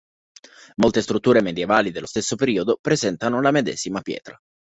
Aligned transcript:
Molte 0.77 1.03
strutture 1.03 1.43
medievali 1.43 1.91
dello 1.91 2.07
stesso 2.07 2.35
periodo 2.35 2.79
presentano 2.81 3.39
la 3.39 3.51
medesima 3.51 4.01
pietra. 4.01 4.35